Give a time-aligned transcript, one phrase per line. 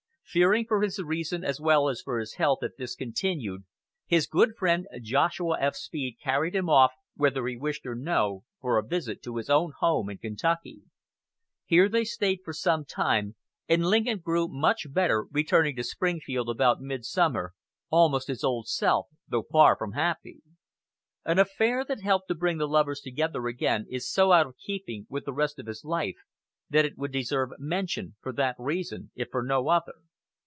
[0.33, 3.65] Fearing for his reason as well as for his health if this continued,
[4.05, 5.75] his good friend Joshua F.
[5.75, 9.73] Speed carried him off, whether he wished or no, for a visit to his own
[9.79, 10.83] home in Kentucky.
[11.65, 13.35] Here they stayed for some time,
[13.67, 17.53] and Lincoln grew much better, returning to Springfield about midsummer,
[17.89, 20.41] almost his old self, though far from happy.
[21.25, 25.05] An affair that helped to bring the lovers together again is so out of keeping
[25.09, 26.15] with the rest of his life,
[26.69, 29.95] that it would deserve mention for that reason, if for no other.